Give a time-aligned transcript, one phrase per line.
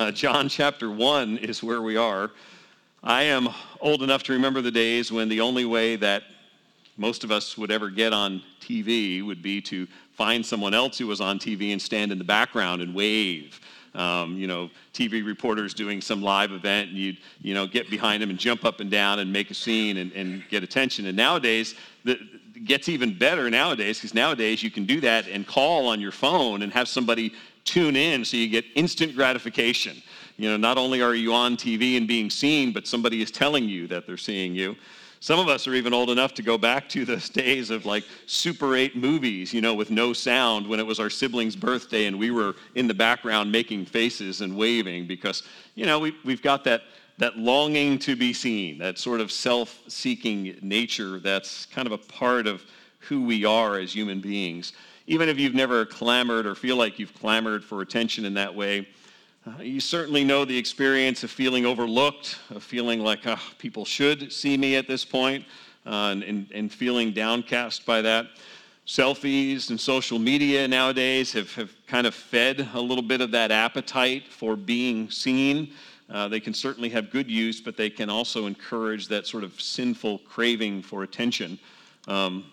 [0.00, 2.30] Uh, John chapter 1 is where we are.
[3.04, 3.50] I am
[3.82, 6.22] old enough to remember the days when the only way that
[6.96, 11.06] most of us would ever get on TV would be to find someone else who
[11.06, 13.60] was on TV and stand in the background and wave.
[13.94, 18.22] Um, you know, TV reporters doing some live event, and you'd, you know, get behind
[18.22, 21.04] them and jump up and down and make a scene and, and get attention.
[21.04, 21.74] And nowadays,
[22.04, 22.18] the,
[22.60, 26.12] it gets even better nowadays because nowadays you can do that and call on your
[26.12, 27.32] phone and have somebody
[27.64, 30.02] tune in so you get instant gratification.
[30.36, 33.68] You know, not only are you on TV and being seen, but somebody is telling
[33.68, 34.76] you that they're seeing you.
[35.22, 38.04] Some of us are even old enough to go back to those days of like
[38.24, 42.18] Super 8 movies, you know, with no sound when it was our sibling's birthday and
[42.18, 45.42] we were in the background making faces and waving because,
[45.74, 46.84] you know, we, we've got that,
[47.18, 51.98] that longing to be seen, that sort of self seeking nature that's kind of a
[51.98, 52.64] part of
[53.00, 54.72] who we are as human beings.
[55.10, 58.86] Even if you've never clamored or feel like you've clamored for attention in that way,
[59.44, 64.32] uh, you certainly know the experience of feeling overlooked, of feeling like oh, people should
[64.32, 65.44] see me at this point,
[65.84, 68.26] uh, and, and, and, feeling downcast by that.
[68.86, 73.50] Selfies and social media nowadays have, have kind of fed a little bit of that
[73.50, 75.72] appetite for being seen.
[76.08, 79.60] Uh, they can certainly have good use, but they can also encourage that sort of
[79.60, 81.58] sinful craving for attention.
[82.06, 82.44] Um,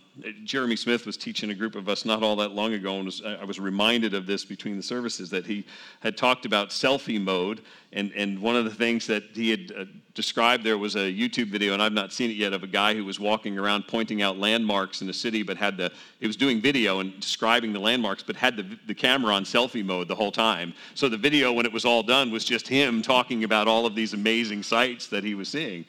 [0.44, 3.22] Jeremy Smith was teaching a group of us not all that long ago, and was,
[3.24, 5.66] I was reminded of this between the services that he
[6.00, 7.62] had talked about selfie mode.
[7.94, 11.50] And, and one of the things that he had uh, described there was a YouTube
[11.50, 14.22] video, and I've not seen it yet, of a guy who was walking around pointing
[14.22, 17.80] out landmarks in the city, but had the, he was doing video and describing the
[17.80, 20.74] landmarks, but had the, the camera on selfie mode the whole time.
[20.96, 23.96] So the video, when it was all done, was just him talking about all of
[23.96, 25.86] these amazing sights that he was seeing.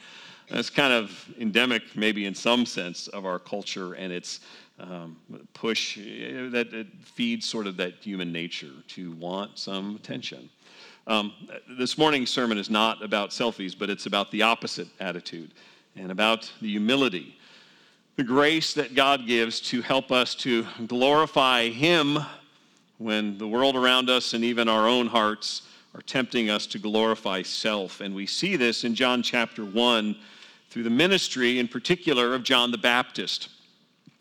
[0.51, 4.41] That's kind of endemic, maybe in some sense, of our culture and its
[4.81, 5.17] um,
[5.53, 10.49] push eh, that it feeds sort of that human nature to want some attention.
[11.07, 11.33] Um,
[11.79, 15.53] this morning's sermon is not about selfies, but it's about the opposite attitude
[15.97, 17.37] and about the humility,
[18.17, 22.19] the grace that God gives to help us to glorify Him
[22.99, 25.63] when the world around us and even our own hearts
[25.95, 28.01] are tempting us to glorify self.
[28.01, 30.17] And we see this in John chapter 1
[30.71, 33.49] through the ministry, in particular, of John the Baptist.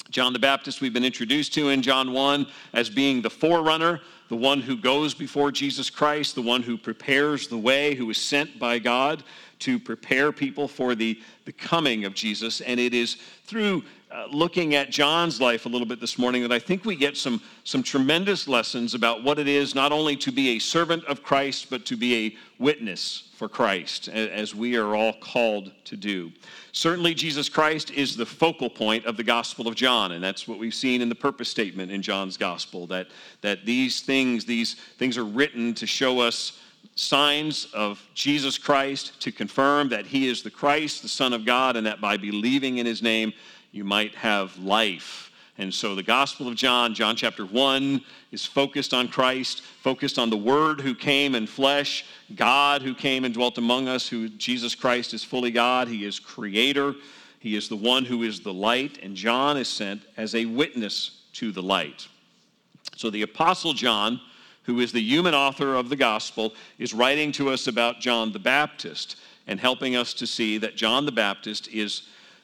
[0.10, 4.00] John the Baptist, we've been introduced to in John 1 as being the forerunner,
[4.30, 8.18] the one who goes before Jesus Christ, the one who prepares the way, who is
[8.18, 9.24] sent by God
[9.60, 12.62] to prepare people for the, the coming of Jesus.
[12.62, 16.52] And it is through uh, looking at John's life a little bit this morning that
[16.52, 20.32] I think we get some, some tremendous lessons about what it is not only to
[20.32, 24.96] be a servant of Christ, but to be a witness for Christ, as we are
[24.96, 26.32] all called to do.
[26.72, 30.58] Certainly, Jesus Christ is the focal point of the Gospel of John, and that's what
[30.58, 33.08] we've seen in the purpose statement in John's Gospel that,
[33.42, 36.60] that these things, these things are written to show us
[36.96, 41.76] signs of Jesus Christ, to confirm that he is the Christ, the Son of God,
[41.76, 43.34] and that by believing in his name,
[43.72, 45.28] you might have life
[45.60, 50.30] and so the Gospel of John, John chapter 1, is focused on Christ, focused on
[50.30, 52.06] the Word who came in flesh,
[52.36, 55.88] God who came and dwelt among us, who Jesus Christ is fully God.
[55.88, 56.94] He is creator.
[57.40, 61.24] He is the one who is the light, and John is sent as a witness
[61.34, 62.08] to the light.
[62.96, 64.22] So the Apostle John,
[64.68, 68.40] who is the human author of the Gospel, is writing to us about John the
[68.40, 69.16] Baptist
[69.48, 72.04] and helping us to see that John the Baptist is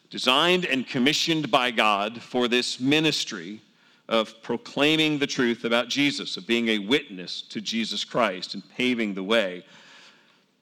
[0.09, 3.59] designed and commissioned by God for this ministry
[4.07, 9.13] of proclaiming the truth about Jesus, of being a witness to Jesus Christ and paving
[9.13, 9.65] the way.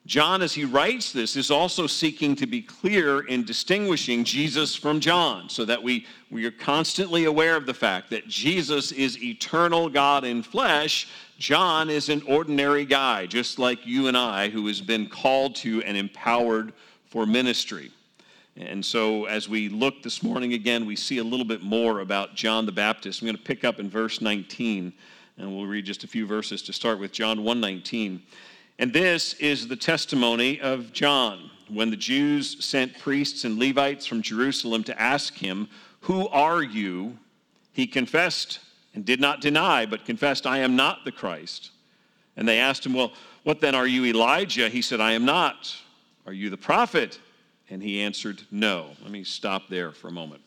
[0.04, 4.98] John, as he writes this, is also seeking to be clear in distinguishing Jesus from
[4.98, 9.88] John so that we, we are constantly aware of the fact that Jesus is eternal
[9.88, 11.08] God in flesh.
[11.38, 15.84] John is an ordinary guy, just like you and I, who has been called to
[15.84, 16.72] and empowered
[17.06, 17.92] for ministry.
[18.56, 22.34] And so, as we look this morning again, we see a little bit more about
[22.34, 23.22] John the Baptist.
[23.22, 24.92] I'm going to pick up in verse 19,
[25.38, 28.20] and we'll read just a few verses to start with John 1:19.
[28.78, 34.22] And this is the testimony of John when the Jews sent priests and Levites from
[34.22, 35.68] Jerusalem to ask him,
[36.00, 37.18] "Who are you?"
[37.72, 38.58] He confessed
[38.94, 41.70] and did not deny, but confessed, "I am not the Christ."
[42.36, 45.76] And they asked him, "Well, what then are you Elijah?" He said, "I am not."
[46.26, 47.18] "Are you the prophet?"
[47.72, 48.90] And he answered, No.
[49.00, 50.42] Let me stop there for a moment.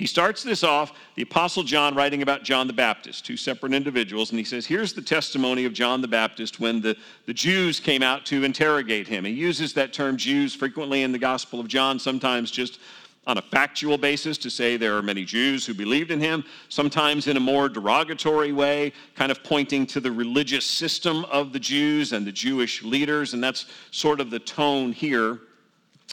[0.00, 4.30] He starts this off, the Apostle John writing about John the Baptist, two separate individuals,
[4.30, 8.02] and he says, Here's the testimony of John the Baptist when the, the Jews came
[8.02, 9.26] out to interrogate him.
[9.26, 12.80] He uses that term Jews frequently in the Gospel of John, sometimes just
[13.26, 17.26] on a factual basis to say there are many Jews who believed in him, sometimes
[17.26, 22.14] in a more derogatory way, kind of pointing to the religious system of the Jews
[22.14, 23.34] and the Jewish leaders.
[23.34, 25.40] And that's sort of the tone here.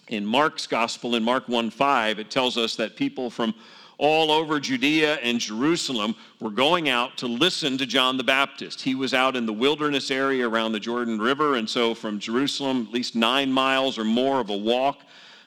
[0.09, 3.54] In Mark's gospel, in Mark 1 5, it tells us that people from
[3.98, 8.81] all over Judea and Jerusalem were going out to listen to John the Baptist.
[8.81, 12.86] He was out in the wilderness area around the Jordan River, and so from Jerusalem,
[12.88, 15.00] at least nine miles or more of a walk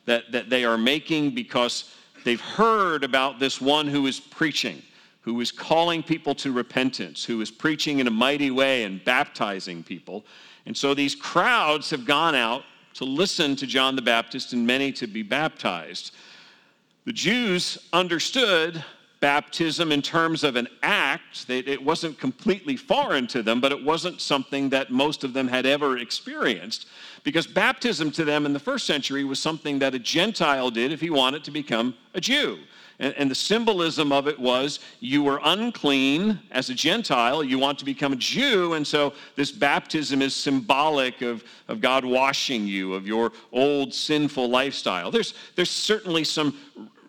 [0.04, 4.82] that, that they are making because they've heard about this one who is preaching,
[5.20, 9.84] who is calling people to repentance, who is preaching in a mighty way and baptizing
[9.84, 10.24] people.
[10.66, 12.64] And so these crowds have gone out
[12.94, 16.14] to listen to John the Baptist and many to be baptized.
[17.04, 18.84] The Jews understood
[19.20, 21.46] baptism in terms of an act.
[21.46, 25.46] That it wasn't completely foreign to them, but it wasn't something that most of them
[25.48, 26.88] had ever experienced.
[27.22, 31.00] Because baptism to them in the first century was something that a Gentile did if
[31.00, 32.58] he wanted to become a Jew.
[33.00, 37.78] And, and, the symbolism of it was you were unclean as a Gentile, you want
[37.78, 42.92] to become a Jew, and so this baptism is symbolic of, of God washing you,
[42.92, 45.10] of your old sinful lifestyle.
[45.10, 46.58] There's, there's certainly some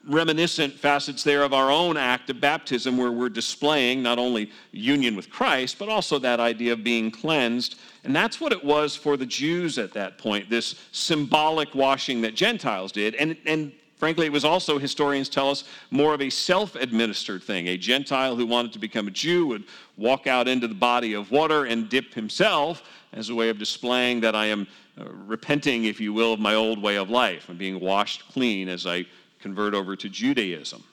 [0.08, 5.16] reminiscent facets there of our own act of baptism where we're displaying not only union
[5.16, 7.80] with Christ, but also that idea of being cleansed.
[8.04, 12.36] And that's what it was for the Jews at that point, this symbolic washing that
[12.36, 13.14] Gentiles did.
[13.16, 17.68] And, and Frankly, it was also, historians tell us, more of a self administered thing.
[17.68, 19.66] A Gentile who wanted to become a Jew would
[19.96, 22.82] walk out into the body of water and dip himself
[23.14, 24.66] as a way of displaying that I am
[25.00, 27.48] uh, repenting, if you will, of my old way of life.
[27.48, 29.06] I'm being washed clean as I
[29.40, 30.84] convert over to Judaism.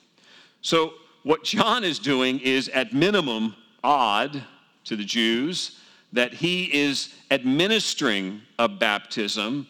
[0.61, 4.43] So, what John is doing is, at minimum, odd
[4.83, 5.79] to the Jews
[6.13, 9.65] that he is administering a baptism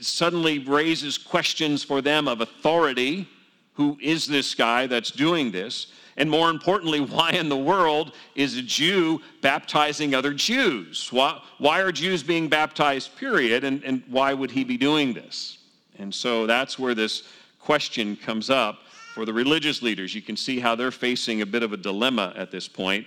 [0.00, 3.28] suddenly raises questions for them of authority.
[3.74, 5.88] Who is this guy that's doing this?
[6.16, 11.12] And more importantly, why in the world is a Jew baptizing other Jews?
[11.12, 13.64] Why, why are Jews being baptized, period?
[13.64, 15.58] And, and why would he be doing this?
[15.98, 17.24] And so that's where this
[17.58, 18.78] question comes up
[19.14, 20.14] for the religious leaders.
[20.14, 23.06] You can see how they're facing a bit of a dilemma at this point.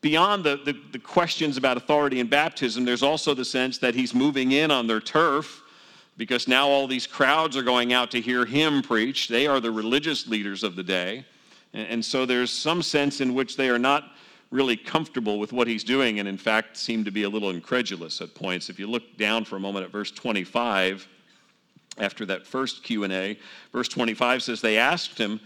[0.00, 4.14] Beyond the, the, the questions about authority and baptism, there's also the sense that he's
[4.14, 5.62] moving in on their turf
[6.16, 9.28] because now all these crowds are going out to hear him preach.
[9.28, 11.24] They are the religious leaders of the day.
[11.74, 14.12] And, and so there's some sense in which they are not
[14.50, 18.20] really comfortable with what he's doing and in fact seem to be a little incredulous
[18.20, 21.06] at points if you look down for a moment at verse 25
[21.98, 23.38] after that first q&a
[23.72, 25.38] verse 25 says they asked him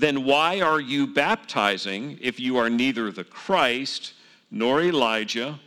[0.00, 4.14] then why are you baptizing if you are neither the christ
[4.50, 5.58] nor elijah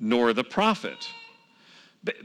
[0.00, 1.08] nor the prophet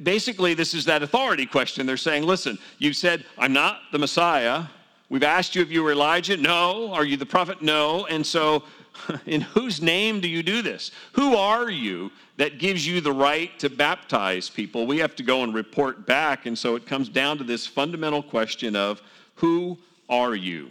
[0.03, 1.85] Basically, this is that authority question.
[1.85, 4.65] They're saying, listen, you said, I'm not the Messiah.
[5.09, 6.37] We've asked you if you were Elijah.
[6.37, 6.93] No.
[6.93, 7.61] Are you the prophet?
[7.61, 8.05] No.
[8.05, 8.63] And so,
[9.25, 10.91] in whose name do you do this?
[11.13, 14.85] Who are you that gives you the right to baptize people?
[14.85, 16.45] We have to go and report back.
[16.45, 19.01] And so, it comes down to this fundamental question of
[19.35, 19.77] who
[20.09, 20.69] are you?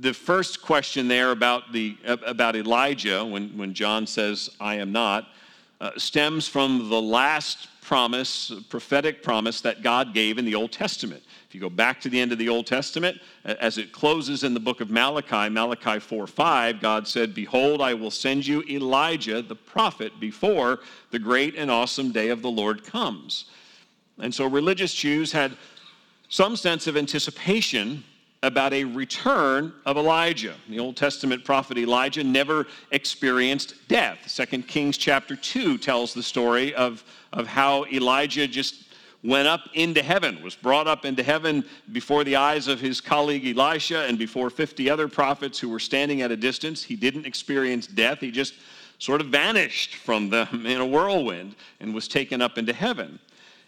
[0.00, 5.28] The first question there about, the, about Elijah, when, when John says, I am not,
[5.80, 11.22] uh, stems from the last promise, prophetic promise that God gave in the Old Testament.
[11.48, 14.52] If you go back to the end of the Old Testament, as it closes in
[14.52, 19.40] the book of Malachi, Malachi 4 5, God said, Behold, I will send you Elijah
[19.40, 20.80] the prophet before
[21.10, 23.46] the great and awesome day of the Lord comes.
[24.18, 25.56] And so religious Jews had
[26.28, 28.04] some sense of anticipation
[28.42, 30.54] about a return of Elijah.
[30.68, 34.18] The Old Testament prophet Elijah never experienced death.
[34.28, 37.02] Second Kings chapter 2 tells the story of,
[37.32, 38.84] of how Elijah just
[39.24, 43.58] went up into heaven, was brought up into heaven before the eyes of his colleague
[43.58, 46.84] Elisha and before 50 other prophets who were standing at a distance.
[46.84, 48.20] He didn't experience death.
[48.20, 48.54] He just
[48.98, 53.18] sort of vanished from them in a whirlwind and was taken up into heaven.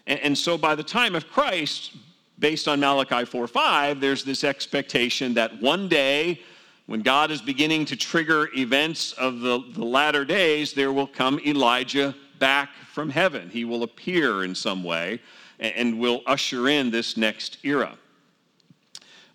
[0.07, 1.91] And, and so by the time of Christ,
[2.41, 6.41] based on Malachi 4:5, there's this expectation that one day,
[6.87, 11.39] when God is beginning to trigger events of the, the latter days, there will come
[11.45, 13.49] Elijah back from heaven.
[13.49, 15.21] He will appear in some way
[15.59, 17.95] and, and will usher in this next era.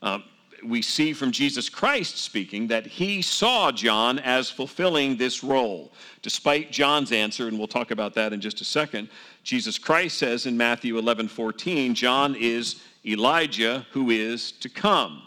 [0.03, 0.25] Um,
[0.65, 5.93] we see from Jesus Christ speaking that he saw John as fulfilling this role.
[6.23, 9.09] Despite John's answer, and we'll talk about that in just a second,
[9.45, 15.23] Jesus Christ says in Matthew 11 14, John is Elijah who is to come.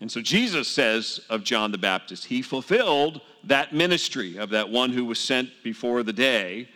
[0.00, 4.90] And so Jesus says of John the Baptist, he fulfilled that ministry of that one
[4.90, 6.68] who was sent before the day.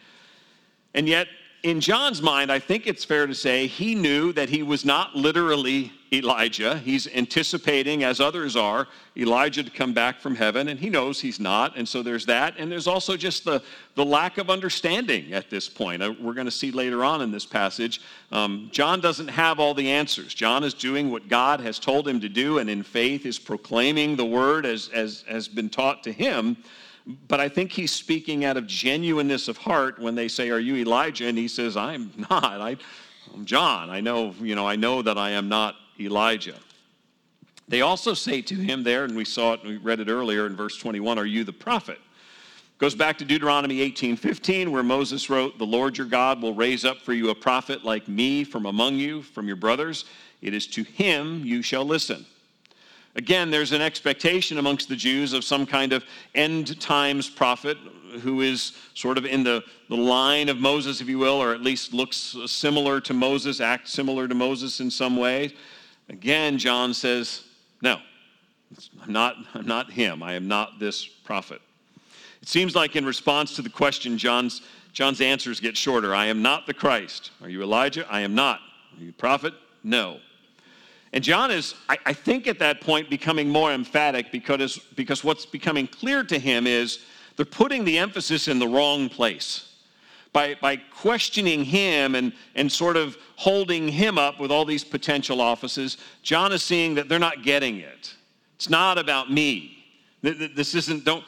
[0.94, 1.26] And yet,
[1.62, 5.16] in John's mind, I think it's fair to say he knew that he was not
[5.16, 6.78] literally Elijah.
[6.78, 8.86] He's anticipating, as others are,
[9.16, 11.76] Elijah to come back from heaven, and he knows he's not.
[11.76, 12.54] And so there's that.
[12.58, 13.62] And there's also just the,
[13.96, 16.02] the lack of understanding at this point.
[16.02, 18.00] Uh, we're going to see later on in this passage.
[18.30, 20.32] Um, John doesn't have all the answers.
[20.32, 24.16] John is doing what God has told him to do, and in faith is proclaiming
[24.16, 26.56] the word as, as has been taught to him.
[27.28, 30.76] But I think he's speaking out of genuineness of heart when they say, Are you
[30.76, 31.26] Elijah?
[31.26, 32.60] And he says, I'm not.
[32.60, 32.76] I,
[33.32, 33.90] I'm John.
[33.90, 36.56] I know, you know, I know that I am not Elijah.
[37.68, 40.46] They also say to him there, and we saw it, and we read it earlier
[40.46, 41.98] in verse 21, Are you the prophet?
[42.78, 46.84] Goes back to Deuteronomy 18 15, where Moses wrote, The Lord your God will raise
[46.84, 50.04] up for you a prophet like me from among you, from your brothers.
[50.42, 52.26] It is to him you shall listen.
[53.16, 57.78] Again, there's an expectation amongst the Jews of some kind of end times prophet
[58.20, 61.62] who is sort of in the, the line of Moses, if you will, or at
[61.62, 65.54] least looks similar to Moses, acts similar to Moses in some way.
[66.08, 67.44] Again, John says,
[67.82, 67.98] No,
[69.02, 70.22] I'm not, I'm not him.
[70.22, 71.60] I am not this prophet.
[72.42, 76.14] It seems like in response to the question, John's, John's answers get shorter.
[76.14, 77.30] I am not the Christ.
[77.42, 78.06] Are you Elijah?
[78.10, 78.60] I am not.
[78.96, 79.54] Are you a prophet?
[79.82, 80.18] No.
[81.12, 85.46] And John is, I, I, think, at that point becoming more emphatic because, because what's
[85.46, 87.00] becoming clear to him is
[87.36, 89.75] they're putting the emphasis in the wrong place.
[90.36, 95.40] By, by questioning him and, and sort of holding him up with all these potential
[95.40, 98.12] offices, John is seeing that they're not getting it.
[98.56, 99.82] It's not about me.
[100.20, 101.24] This isn't, don't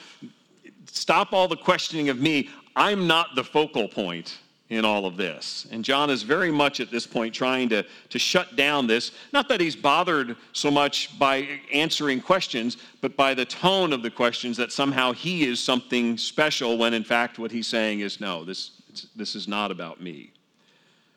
[0.92, 2.50] stop all the questioning of me.
[2.76, 5.66] I'm not the focal point in all of this.
[5.70, 9.12] And John is very much at this point trying to, to shut down this.
[9.32, 14.10] Not that he's bothered so much by answering questions, but by the tone of the
[14.10, 18.44] questions that somehow he is something special when in fact what he's saying is no,
[18.44, 18.72] this,
[19.16, 20.32] this is not about me.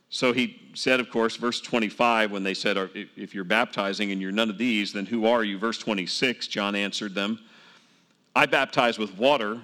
[0.10, 2.78] So he said, of course, verse 25, when they said,
[3.16, 5.58] If you're baptizing and you're none of these, then who are you?
[5.58, 7.40] Verse 26, John answered them,
[8.36, 9.60] I baptize with water,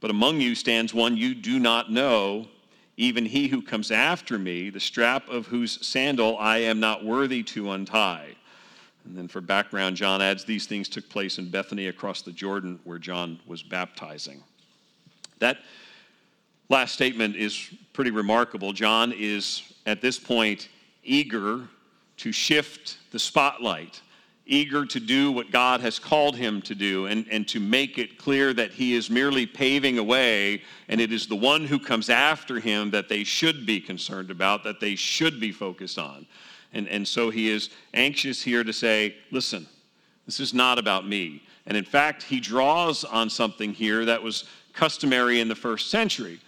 [0.00, 2.48] but among you stands one you do not know
[2.96, 7.42] even he who comes after me, the strap of whose sandal I am not worthy
[7.44, 8.36] to untie.
[9.06, 12.78] And then for background, John adds these things took place in Bethany across the Jordan
[12.84, 14.42] where John was baptizing.
[15.38, 15.58] That
[16.70, 18.72] last statement is pretty remarkable.
[18.72, 20.70] John is at this point
[21.04, 21.68] eager
[22.16, 24.00] to shift the spotlight
[24.50, 28.18] eager to do what God has called him to do and, and to make it
[28.18, 32.10] clear that he is merely paving a way and it is the one who comes
[32.10, 36.26] after him that they should be concerned about, that they should be focused on.
[36.72, 39.66] And, and so he is anxious here to say, listen,
[40.26, 41.44] this is not about me.
[41.66, 46.40] And in fact, he draws on something here that was customary in the first century.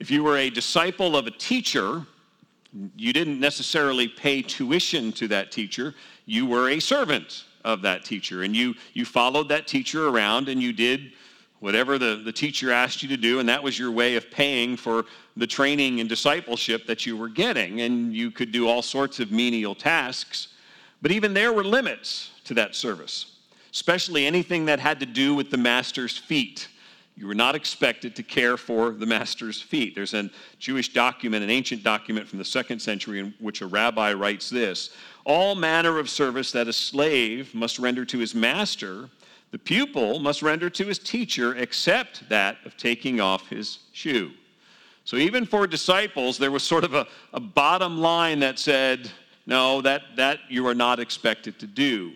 [0.00, 2.04] If you were a disciple of a teacher,
[2.96, 5.94] you didn't necessarily pay tuition to that teacher
[6.26, 10.62] you were a servant of that teacher and you, you followed that teacher around and
[10.62, 11.12] you did
[11.60, 14.76] whatever the, the teacher asked you to do, and that was your way of paying
[14.76, 15.06] for
[15.38, 17.80] the training and discipleship that you were getting.
[17.80, 20.48] And you could do all sorts of menial tasks.
[21.00, 23.36] But even there were limits to that service,
[23.72, 26.68] especially anything that had to do with the master's feet.
[27.16, 29.94] You were not expected to care for the master's feet.
[29.94, 34.12] There's a Jewish document, an ancient document from the second century, in which a rabbi
[34.12, 34.90] writes this
[35.24, 39.08] all manner of service that a slave must render to his master,
[39.52, 44.32] the pupil must render to his teacher, except that of taking off his shoe.
[45.04, 49.10] So even for disciples, there was sort of a, a bottom line that said,
[49.46, 52.12] no, that, that you are not expected to do.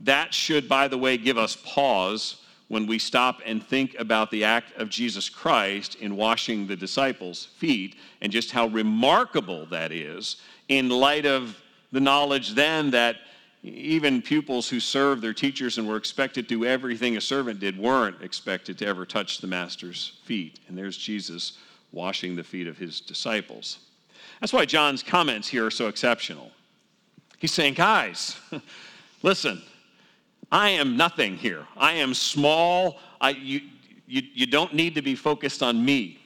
[0.00, 2.36] That should, by the way, give us pause
[2.68, 7.46] when we stop and think about the act of Jesus Christ in washing the disciples'
[7.56, 10.36] feet and just how remarkable that is
[10.68, 11.56] in light of
[11.92, 13.16] the knowledge then that
[13.62, 17.76] even pupils who served their teachers and were expected to do everything a servant did
[17.76, 20.60] weren't expected to ever touch the master's feet.
[20.68, 21.58] And there's Jesus
[21.90, 23.78] washing the feet of his disciples.
[24.40, 26.52] That's why John's comments here are so exceptional.
[27.38, 28.36] He's saying, guys,
[29.22, 29.62] listen,
[30.50, 31.66] I am nothing here.
[31.76, 32.98] I am small.
[33.20, 33.60] I, you,
[34.06, 36.18] you, you don't need to be focused on me.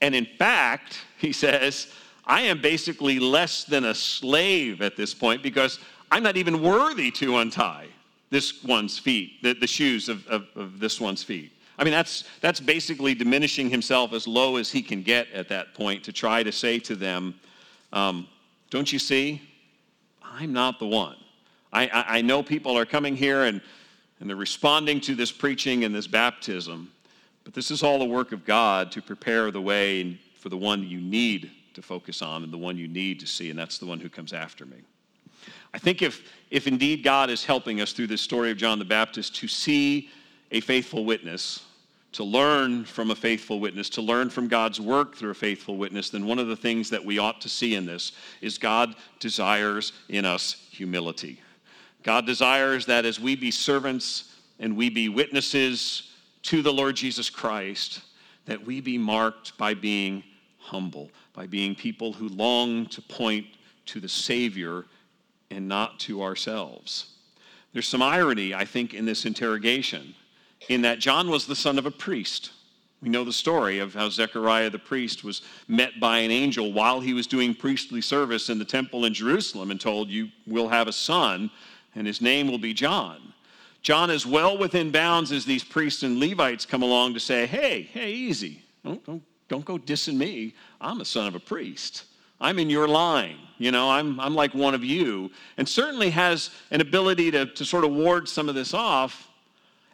[0.00, 1.88] And in fact, he says,
[2.26, 5.78] I am basically less than a slave at this point because
[6.10, 7.88] I'm not even worthy to untie
[8.30, 11.52] this one's feet, the, the shoes of, of, of this one's feet.
[11.78, 15.74] I mean, that's, that's basically diminishing himself as low as he can get at that
[15.74, 17.34] point to try to say to them,
[17.92, 18.28] um,
[18.70, 19.42] Don't you see?
[20.22, 21.16] I'm not the one.
[21.74, 23.60] I, I, I know people are coming here and,
[24.20, 26.90] and they're responding to this preaching and this baptism,
[27.42, 30.84] but this is all the work of God to prepare the way for the one
[30.84, 33.86] you need to focus on and the one you need to see, and that's the
[33.86, 34.76] one who comes after me.
[35.74, 38.84] I think if, if indeed God is helping us through this story of John the
[38.84, 40.08] Baptist to see
[40.52, 41.64] a faithful witness,
[42.12, 46.10] to learn from a faithful witness, to learn from God's work through a faithful witness,
[46.10, 49.92] then one of the things that we ought to see in this is God desires
[50.08, 51.40] in us humility.
[52.04, 57.30] God desires that as we be servants and we be witnesses to the Lord Jesus
[57.30, 58.02] Christ,
[58.44, 60.22] that we be marked by being
[60.58, 63.46] humble, by being people who long to point
[63.86, 64.84] to the Savior
[65.50, 67.14] and not to ourselves.
[67.72, 70.14] There's some irony, I think, in this interrogation,
[70.68, 72.52] in that John was the son of a priest.
[73.00, 77.00] We know the story of how Zechariah the priest was met by an angel while
[77.00, 80.88] he was doing priestly service in the temple in Jerusalem and told, You will have
[80.88, 81.50] a son,
[81.94, 83.32] and his name will be John.
[83.82, 87.82] John is well within bounds as these priests and Levites come along to say, Hey,
[87.82, 88.62] hey, easy.
[88.82, 90.54] Don't, don't, don't go dissing me.
[90.80, 92.04] I'm a son of a priest.
[92.40, 93.38] I'm in your line.
[93.58, 95.30] You know, I'm, I'm like one of you.
[95.56, 99.28] And certainly has an ability to, to sort of ward some of this off.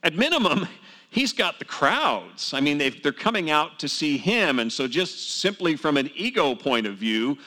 [0.03, 0.67] At minimum,
[1.11, 2.55] he's got the crowds.
[2.55, 4.61] I mean, they're coming out to see him.
[4.61, 7.39] And so, just simply from an ego point of view,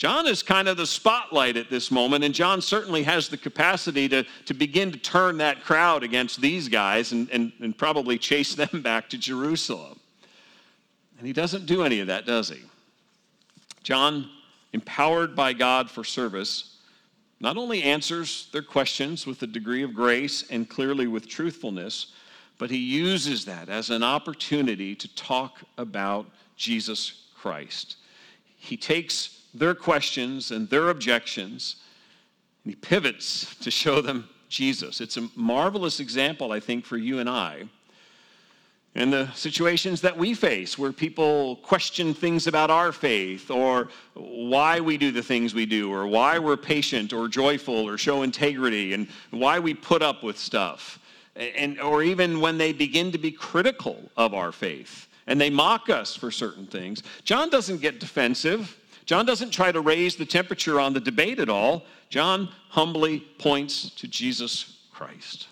[0.00, 4.08] John is kind of the spotlight at this moment, and John certainly has the capacity
[4.08, 8.54] to, to begin to turn that crowd against these guys and, and, and probably chase
[8.54, 10.00] them back to Jerusalem.
[11.18, 12.62] And he doesn't do any of that, does he?
[13.82, 14.30] John,
[14.72, 16.78] empowered by God for service,
[17.38, 22.14] not only answers their questions with a degree of grace and clearly with truthfulness,
[22.56, 26.24] but he uses that as an opportunity to talk about
[26.56, 27.96] Jesus Christ.
[28.56, 31.76] He takes their questions and their objections,
[32.64, 35.00] and he pivots to show them Jesus.
[35.00, 37.64] It's a marvelous example, I think, for you and I.
[38.96, 44.80] In the situations that we face, where people question things about our faith, or why
[44.80, 48.92] we do the things we do, or why we're patient or joyful or show integrity,
[48.92, 50.98] and why we put up with stuff,
[51.36, 55.88] and, or even when they begin to be critical of our faith and they mock
[55.88, 58.76] us for certain things, John doesn't get defensive.
[59.10, 61.82] John doesn't try to raise the temperature on the debate at all.
[62.10, 65.48] John humbly points to Jesus Christ.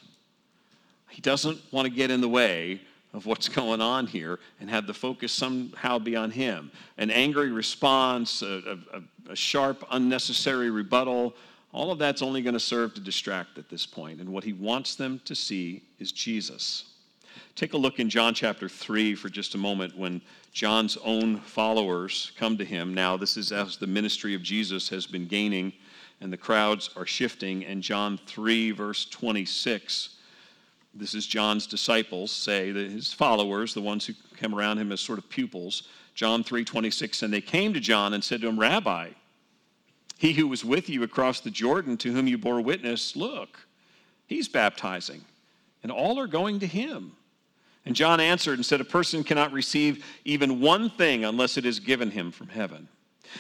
[1.09, 2.81] He doesn't want to get in the way
[3.13, 6.71] of what's going on here and have the focus somehow be on him.
[6.99, 11.35] An angry response, a, a, a sharp, unnecessary rebuttal,
[11.73, 14.21] all of that's only going to serve to distract at this point.
[14.21, 16.85] And what he wants them to see is Jesus.
[17.59, 22.31] Take a look in John chapter 3 for just a moment when John's own followers
[22.39, 22.95] come to him.
[22.95, 25.73] Now, this is as the ministry of Jesus has been gaining
[26.21, 27.65] and the crowds are shifting.
[27.65, 30.11] And John 3, verse 26,
[30.95, 35.01] this is John's disciples say, that his followers, the ones who come around him as
[35.01, 35.89] sort of pupils.
[36.15, 39.09] John 3, 26, and they came to John and said to him, Rabbi,
[40.17, 43.67] he who was with you across the Jordan, to whom you bore witness, look,
[44.29, 45.23] he's baptizing,
[45.83, 47.15] and all are going to him.
[47.89, 51.81] And John answered and said, A person cannot receive even one thing unless it is
[51.81, 52.87] given him from heaven.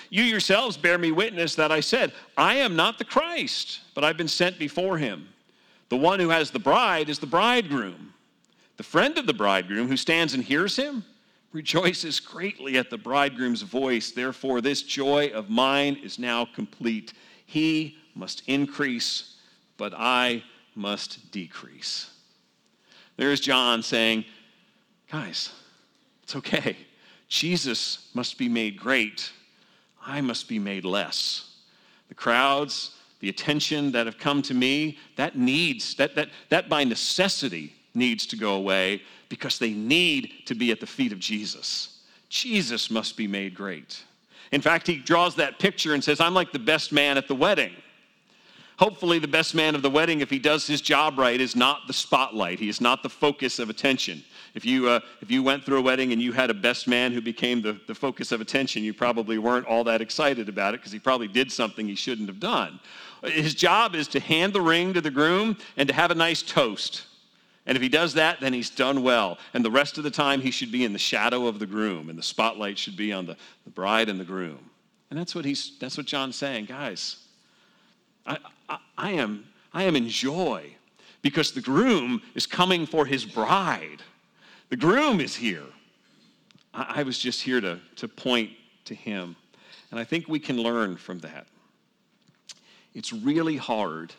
[0.08, 4.16] You yourselves bear me witness that I said, I am not the Christ, but I've
[4.16, 5.28] been sent before him.
[5.90, 8.14] The one who has the bride is the bridegroom.
[8.78, 11.04] The friend of the bridegroom who stands and hears him
[11.52, 14.12] rejoices greatly at the bridegroom's voice.
[14.12, 17.12] Therefore, this joy of mine is now complete.
[17.44, 19.37] He must increase,
[19.76, 20.42] but I
[20.74, 22.12] must decrease.
[23.18, 24.24] There's John saying,
[25.11, 25.51] Guys,
[26.23, 26.77] it's okay.
[27.29, 29.31] Jesus must be made great.
[30.05, 31.57] I must be made less.
[32.09, 36.85] The crowds, the attention that have come to me, that needs, that, that, that by
[36.85, 41.99] necessity needs to go away because they need to be at the feet of Jesus.
[42.29, 44.03] Jesus must be made great.
[44.53, 47.35] In fact, he draws that picture and says, I'm like the best man at the
[47.35, 47.73] wedding.
[48.79, 51.88] Hopefully, the best man of the wedding, if he does his job right, is not
[51.88, 52.61] the spotlight.
[52.61, 54.23] He is not the focus of attention.
[54.55, 57.12] If you, uh, if you went through a wedding and you had a best man
[57.12, 60.81] who became the, the focus of attention, you probably weren't all that excited about it
[60.81, 62.79] because he probably did something he shouldn't have done.
[63.25, 66.43] His job is to hand the ring to the groom and to have a nice
[66.43, 67.05] toast.
[67.67, 69.38] And if he does that, then he's done well.
[69.55, 72.09] And the rest of the time, he should be in the shadow of the groom,
[72.09, 74.71] and the spotlight should be on the, the bride and the groom.
[75.11, 76.67] And that's what, he's, that's what John's saying.
[76.67, 77.17] Guys,
[79.09, 80.71] I, am, I am in joy
[81.23, 84.03] because the groom is coming for his bride.
[84.68, 85.64] The groom is here.
[86.75, 88.51] I, I was just here to, to point
[88.85, 89.35] to him.
[89.90, 91.47] And I think we can learn from that.
[92.92, 94.12] It's really hard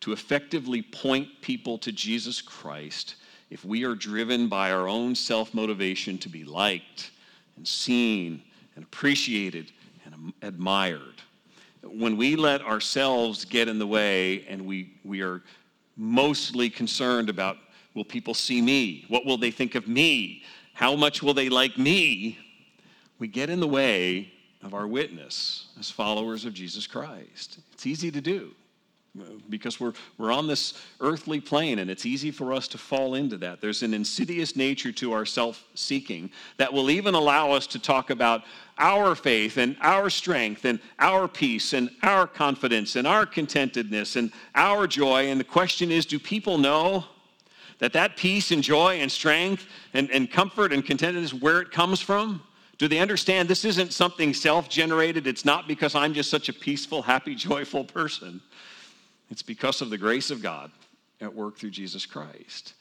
[0.00, 3.14] to effectively point people to Jesus Christ
[3.48, 7.12] if we are driven by our own self motivation to be liked
[7.56, 8.42] and seen
[8.76, 9.72] and appreciated
[10.04, 11.22] and admired.
[11.86, 15.42] When we let ourselves get in the way and we, we are
[15.96, 17.56] mostly concerned about
[17.94, 19.04] will people see me?
[19.08, 20.42] What will they think of me?
[20.72, 22.38] How much will they like me?
[23.18, 27.60] We get in the way of our witness as followers of Jesus Christ.
[27.72, 28.52] It's easy to do
[29.48, 33.36] because we're, we're on this earthly plane and it's easy for us to fall into
[33.38, 33.60] that.
[33.60, 38.10] There's an insidious nature to our self seeking that will even allow us to talk
[38.10, 38.42] about
[38.76, 44.32] our faith and our strength and our peace and our confidence and our contentedness and
[44.56, 45.28] our joy.
[45.28, 47.04] And the question is do people know
[47.78, 52.00] that that peace and joy and strength and, and comfort and contentedness, where it comes
[52.00, 52.42] from?
[52.78, 55.28] Do they understand this isn't something self generated?
[55.28, 58.40] It's not because I'm just such a peaceful, happy, joyful person.
[59.34, 60.70] It's because of the grace of God
[61.20, 62.74] at work through Jesus Christ.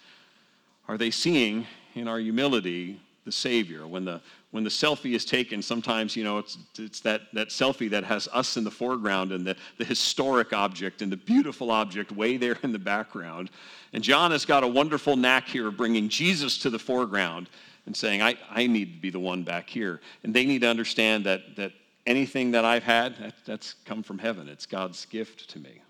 [0.88, 3.88] Are they seeing in our humility the Savior?
[3.88, 7.90] When the, when the selfie is taken, sometimes, you know, it's, it's that, that selfie
[7.90, 12.12] that has us in the foreground and the, the historic object and the beautiful object
[12.12, 13.50] way there in the background.
[13.92, 17.50] And John has got a wonderful knack here of bringing Jesus to the foreground
[17.88, 20.02] and saying, I, I need to be the one back here.
[20.24, 21.72] And they need to understand that, that
[22.06, 24.48] anything that I've had, that, that's come from heaven.
[24.48, 25.82] It's God's gift to me.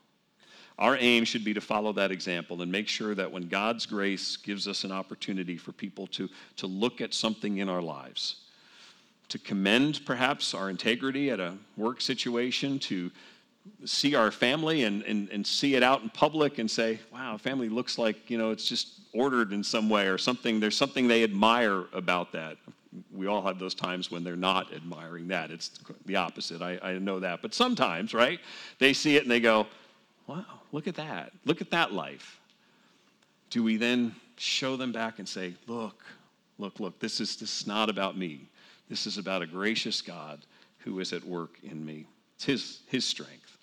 [0.80, 4.38] Our aim should be to follow that example and make sure that when God's grace
[4.38, 8.38] gives us an opportunity for people to, to look at something in our lives,
[9.30, 13.12] to commend perhaps our integrity at a work situation, to
[13.86, 17.70] see our family and, and, and see it out in public and say, wow, family
[17.70, 20.60] looks like, you know, it's just ordered in some way or something.
[20.60, 22.58] There's something they admire about that.
[23.12, 25.50] We all have those times when they're not admiring that.
[25.50, 25.72] It's
[26.06, 26.62] the opposite.
[26.62, 27.42] I, I know that.
[27.42, 28.40] But sometimes, right,
[28.80, 29.68] they see it and they go,
[30.28, 31.32] wow, look at that.
[31.46, 32.42] Look at that life.
[33.50, 36.04] Do we then show them back and say, look,
[36.58, 38.50] look, look, this is, this is not about me.
[38.90, 40.42] This is about a gracious God
[40.80, 42.06] who is at work in me.
[42.36, 43.58] It's his, his strength.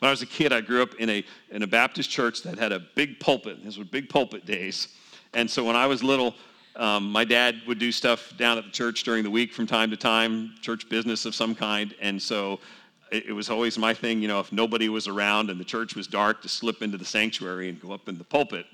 [0.00, 2.58] When I was a kid, I grew up in a, in a Baptist church that
[2.58, 3.62] had a big pulpit.
[3.62, 4.88] These were big pulpit days.
[5.34, 6.34] And so when I was little,
[6.74, 9.90] um, my dad would do stuff down at the church during the week from time
[9.90, 11.94] to time, church business of some kind.
[12.00, 12.60] And so
[13.10, 16.06] it, was always my thing, you know, if nobody was around and the church was
[16.06, 18.66] dark, to slip into the sanctuary and go up in the pulpit.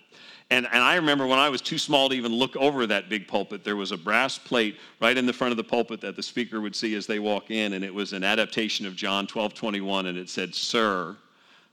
[0.51, 3.27] And, and I remember when I was too small to even look over that big
[3.27, 6.23] pulpit, there was a brass plate right in the front of the pulpit that the
[6.23, 9.55] speaker would see as they walk in, and it was an adaptation of John 12
[9.55, 11.17] 21, and it said, Sir,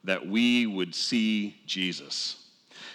[0.03, 2.37] that we would see Jesus.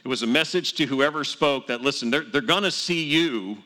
[0.04, 3.58] It was a message to whoever spoke that, listen, they're, they're going to see you.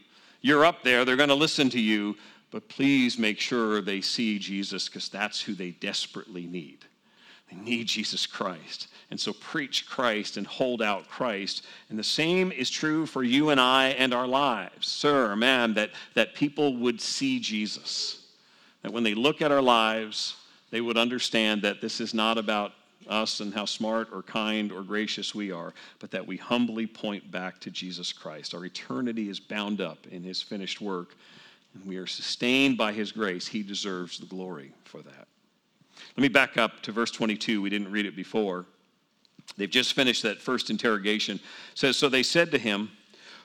[0.43, 2.17] You're up there, they're going to listen to you,
[2.51, 6.85] but please make sure they see Jesus because that's who they desperately need.
[7.51, 8.89] They need Jesus Christ.
[9.11, 11.65] And so preach Christ and hold out Christ.
[11.89, 14.87] And the same is true for you and I and our lives.
[14.87, 18.25] Sir, ma'am, that, that people would see Jesus.
[18.83, 20.37] That when they look at our lives,
[20.71, 22.73] they would understand that this is not about
[23.09, 27.31] us and how smart or kind or gracious we are, but that we humbly point
[27.31, 28.55] back to Jesus Christ.
[28.55, 31.17] Our eternity is bound up in his finished work,
[31.75, 33.47] and we are sustained by his grace.
[33.47, 35.29] He deserves the glory for that.
[36.17, 37.63] Let me back up to verse 22.
[37.63, 38.67] We didn't read it before.
[39.57, 41.37] They've just finished that first interrogation.
[41.37, 41.43] It
[41.79, 42.91] says, So they said to him,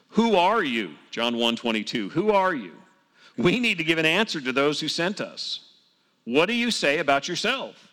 [0.09, 0.95] Who are you?
[1.11, 2.09] John 1 22.
[2.09, 2.73] Who are you?
[3.37, 5.61] We need to give an answer to those who sent us.
[6.23, 7.89] What do you say about yourself?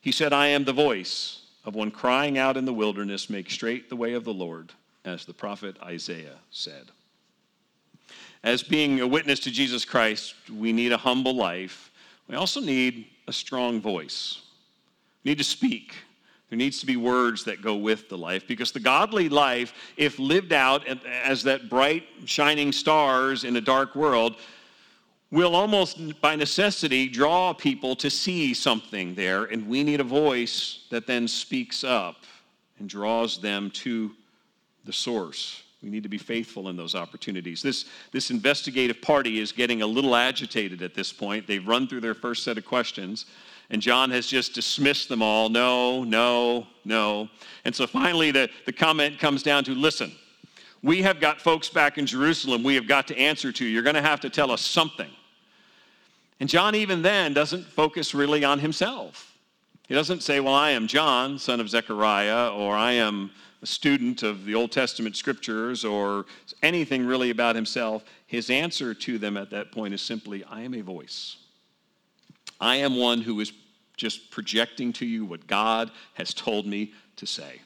[0.00, 3.88] He said, I am the voice of one crying out in the wilderness, Make straight
[3.88, 4.72] the way of the Lord,
[5.04, 6.90] as the prophet Isaiah said.
[8.44, 11.90] As being a witness to Jesus Christ, we need a humble life.
[12.28, 14.42] We also need a strong voice.
[15.24, 15.94] We need to speak.
[16.50, 20.18] There needs to be words that go with the life because the godly life, if
[20.18, 24.36] lived out as that bright, shining stars in a dark world,
[25.30, 29.44] will almost by necessity draw people to see something there.
[29.44, 32.16] And we need a voice that then speaks up
[32.78, 34.12] and draws them to
[34.84, 35.63] the source.
[35.84, 37.60] We need to be faithful in those opportunities.
[37.60, 41.46] This, this investigative party is getting a little agitated at this point.
[41.46, 43.26] They've run through their first set of questions.
[43.68, 45.50] And John has just dismissed them all.
[45.50, 47.28] No, no, no.
[47.66, 50.12] And so finally, the, the comment comes down to listen,
[50.82, 53.64] we have got folks back in Jerusalem we have got to answer to.
[53.64, 55.10] You're going to have to tell us something.
[56.40, 59.34] And John, even then, doesn't focus really on himself.
[59.86, 63.30] He doesn't say, Well, I am John, son of Zechariah, or I am
[63.64, 66.26] a student of the Old Testament scriptures, or
[66.62, 68.04] anything really about himself.
[68.26, 71.38] His answer to them at that point is simply, I am a voice.
[72.60, 73.54] I am one who is
[73.96, 77.62] just projecting to you what God has told me to say.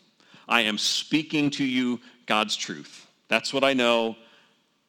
[0.48, 3.08] I am speaking to you God's truth.
[3.26, 4.14] That's what I know.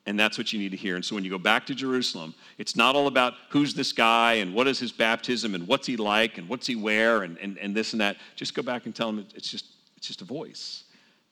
[0.06, 0.96] And that's what you need to hear.
[0.96, 4.34] And so when you go back to Jerusalem, it's not all about who's this guy
[4.34, 7.58] and what is his baptism and what's he like and what's he wear and, and,
[7.58, 8.18] and this and that.
[8.36, 9.66] Just go back and tell him it's just,
[9.98, 10.84] it's just a voice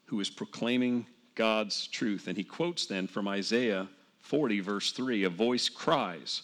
[0.08, 2.28] who is proclaiming God's truth.
[2.28, 3.88] And he quotes then from Isaiah
[4.22, 6.42] 40, verse 3 a voice cries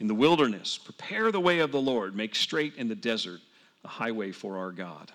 [0.00, 3.40] in the wilderness, Prepare the way of the Lord, make straight in the desert
[3.84, 5.12] a highway for our God.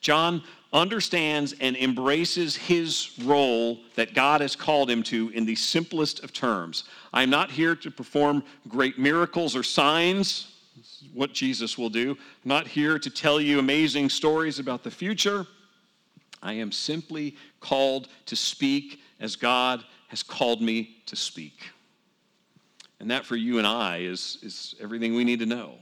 [0.00, 0.42] John
[0.72, 6.32] understands and embraces his role that God has called him to in the simplest of
[6.32, 6.84] terms.
[7.12, 10.46] I'm not here to perform great miracles or signs,
[11.12, 12.12] what Jesus will do.
[12.12, 15.46] I'm not here to tell you amazing stories about the future.
[16.42, 21.70] I am simply called to speak as God has called me to speak.
[22.98, 25.74] And that for you and I is, is everything we need to know.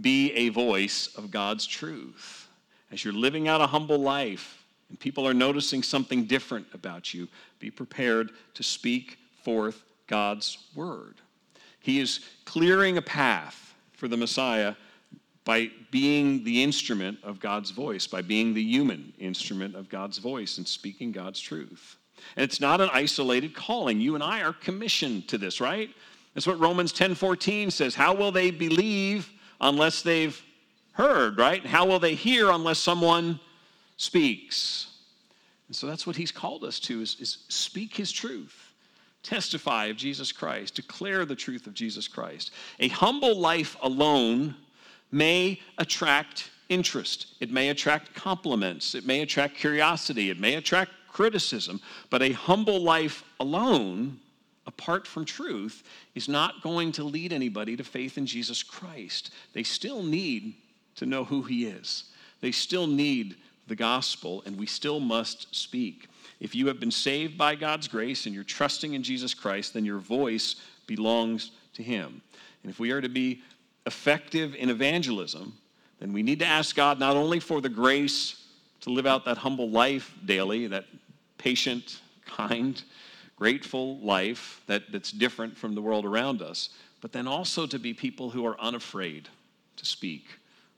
[0.00, 2.48] Be a voice of God's truth
[2.90, 7.28] as you're living out a humble life and people are noticing something different about you,
[7.58, 11.16] be prepared to speak forth God's word.
[11.80, 14.74] He is clearing a path for the Messiah
[15.46, 20.58] by being the instrument of God's voice, by being the human instrument of God's voice
[20.58, 21.96] and speaking God's truth.
[22.36, 24.00] And it's not an isolated calling.
[24.00, 25.88] You and I are commissioned to this, right?
[26.34, 27.94] That's what Romans 10:14 says.
[27.94, 30.42] How will they believe unless they've
[30.92, 31.64] heard, right?
[31.64, 33.38] How will they hear unless someone
[33.96, 34.88] speaks?
[35.68, 38.72] And so that's what he's called us to is, is speak his truth,
[39.22, 42.50] testify of Jesus Christ, declare the truth of Jesus Christ.
[42.80, 44.56] A humble life alone
[45.10, 47.34] may attract interest.
[47.40, 48.94] It may attract compliments.
[48.94, 50.30] It may attract curiosity.
[50.30, 51.80] It may attract criticism.
[52.10, 54.18] But a humble life alone,
[54.66, 55.82] apart from truth,
[56.14, 59.30] is not going to lead anybody to faith in Jesus Christ.
[59.52, 60.54] They still need
[60.96, 62.04] to know who He is.
[62.40, 66.08] They still need the gospel, and we still must speak.
[66.40, 69.84] If you have been saved by God's grace and you're trusting in Jesus Christ, then
[69.84, 72.20] your voice belongs to Him.
[72.62, 73.42] And if we are to be
[73.86, 75.56] effective in evangelism,
[76.00, 78.44] then we need to ask God not only for the grace
[78.80, 80.84] to live out that humble life daily, that
[81.38, 82.82] patient, kind,
[83.36, 86.70] grateful life that, that's different from the world around us,
[87.00, 89.28] but then also to be people who are unafraid
[89.76, 90.24] to speak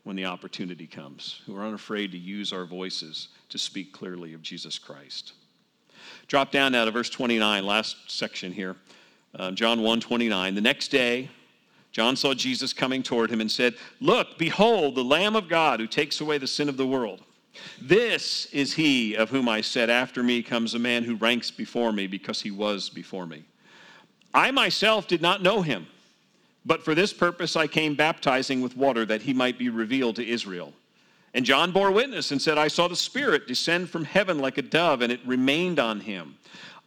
[0.05, 4.43] when the opportunity comes, who are unafraid to use our voices to speak clearly of
[4.43, 5.33] Jesus Christ.
[6.27, 8.77] Drop down now to verse 29, last section here.
[9.35, 10.55] Uh, John 1 29.
[10.55, 11.29] The next day,
[11.99, 15.87] John saw Jesus coming toward him and said, Look, behold, the Lamb of God who
[15.87, 17.23] takes away the sin of the world.
[17.83, 21.93] This is he of whom I said, After me comes a man who ranks before
[21.93, 23.45] me because he was before me.
[24.33, 25.87] I myself did not know him
[26.69, 30.29] but for this purpose I came baptizing with water that he might be revealed to
[30.29, 30.75] Israel.
[31.33, 34.63] And John bore witness and said, I saw the Spirit descend from heaven like a
[34.63, 36.37] dove, and it remained on him.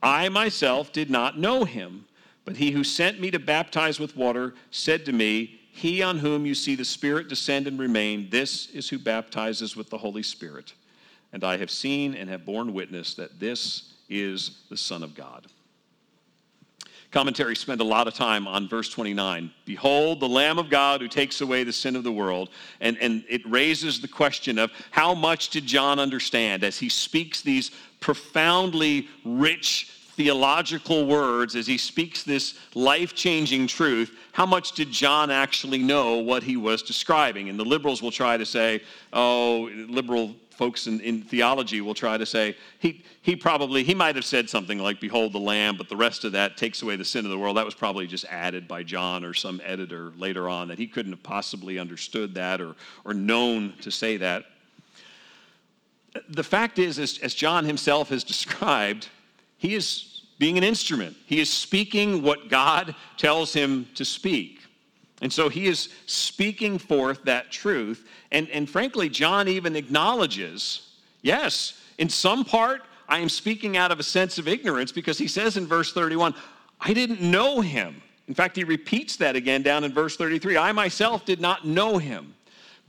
[0.04, 2.06] I myself did not know him,
[2.46, 6.46] but he who sent me to baptize with water said to me, He on whom
[6.46, 10.74] you see the Spirit descend and remain, this is who baptizes with the Holy Spirit.
[11.34, 15.48] And I have seen and have borne witness that this is the Son of God.
[17.12, 19.52] Commentaries spend a lot of time on verse 29.
[19.66, 22.50] Behold, the Lamb of God who takes away the sin of the world.
[22.80, 27.42] And, and it raises the question of how much did John understand as he speaks
[27.42, 29.90] these profoundly rich
[30.22, 36.18] theological words, as he speaks this life changing truth, how much did John actually know
[36.18, 37.50] what he was describing?
[37.50, 38.82] And the liberals will try to say,
[39.14, 44.16] oh, liberal folks in, in theology will try to say he, he probably he might
[44.16, 47.06] have said something like behold the lamb but the rest of that takes away the
[47.06, 50.48] sin of the world that was probably just added by john or some editor later
[50.48, 54.44] on that he couldn't have possibly understood that or, or known to say that
[56.30, 59.08] the fact is as, as john himself has described
[59.58, 60.11] he is
[60.42, 64.62] being an instrument he is speaking what god tells him to speak
[65.22, 68.08] and so he is speaking forth that truth.
[68.32, 74.00] And, and frankly, John even acknowledges yes, in some part, I am speaking out of
[74.00, 76.34] a sense of ignorance because he says in verse 31,
[76.80, 78.02] I didn't know him.
[78.28, 81.98] In fact, he repeats that again down in verse 33 I myself did not know
[82.00, 82.34] him.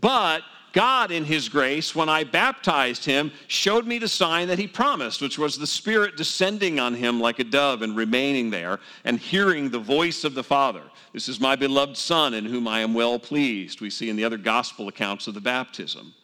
[0.00, 4.66] But God, in His grace, when I baptized him, showed me the sign that He
[4.66, 9.18] promised, which was the Spirit descending on him like a dove and remaining there and
[9.18, 10.82] hearing the voice of the Father.
[11.12, 14.24] This is my beloved Son in whom I am well pleased, we see in the
[14.24, 16.14] other gospel accounts of the baptism.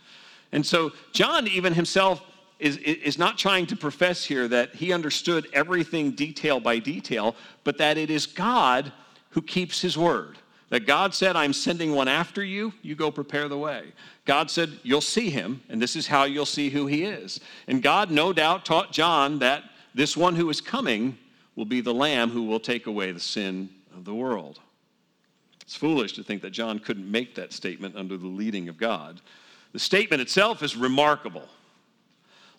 [0.52, 2.22] And so, John, even himself,
[2.58, 7.78] is, is not trying to profess here that he understood everything detail by detail, but
[7.78, 8.92] that it is God
[9.30, 10.38] who keeps his word.
[10.70, 13.92] That God said, I'm sending one after you, you go prepare the way.
[14.26, 17.40] God said, You'll see him, and this is how you'll see who he is.
[17.66, 21.16] And God, no doubt, taught John that this one who is coming
[21.57, 24.61] will be the Lamb who will take away the sin of the world.
[25.62, 29.20] It's foolish to think that John couldn't make that statement under the leading of God.
[29.72, 31.48] The statement itself is remarkable.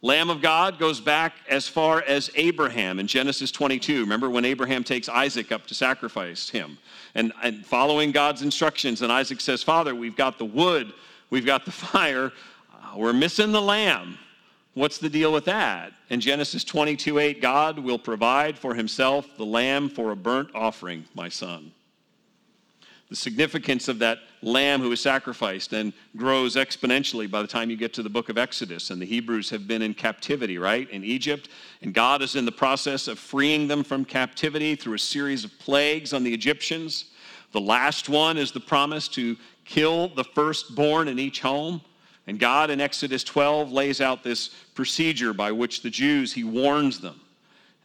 [0.01, 3.99] Lamb of God goes back as far as Abraham in Genesis 22.
[4.01, 6.77] Remember when Abraham takes Isaac up to sacrifice him?
[7.15, 10.93] And, and following God's instructions, and Isaac says, Father, we've got the wood,
[11.29, 12.31] we've got the fire,
[12.73, 14.17] uh, we're missing the lamb.
[14.73, 15.91] What's the deal with that?
[16.09, 21.03] In Genesis 22 8, God will provide for himself the lamb for a burnt offering,
[21.13, 21.73] my son
[23.09, 27.75] the significance of that lamb who was sacrificed and grows exponentially by the time you
[27.75, 28.91] get to the book of Exodus.
[28.91, 31.49] And the Hebrews have been in captivity, right, in Egypt.
[31.81, 35.57] And God is in the process of freeing them from captivity through a series of
[35.57, 37.05] plagues on the Egyptians.
[37.51, 41.81] The last one is the promise to kill the firstborn in each home.
[42.27, 46.99] And God in Exodus 12 lays out this procedure by which the Jews, he warns
[46.99, 47.19] them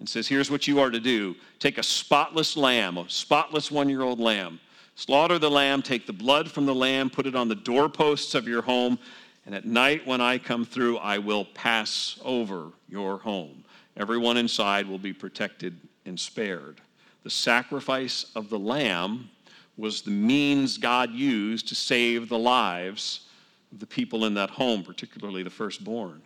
[0.01, 3.89] and says, Here's what you are to do take a spotless lamb, a spotless one
[3.89, 4.61] year old lamb
[4.97, 8.47] Slaughter the lamb, take the blood from the lamb, put it on the doorposts of
[8.47, 8.99] your home,
[9.45, 13.65] and at night when I come through, I will pass over your home.
[13.97, 16.81] Everyone inside will be protected and spared.
[17.25, 19.31] The sacrifice of the lamb
[19.77, 23.29] was the means God used to save the lives
[23.73, 26.23] of the people in that home, particularly the firstborn.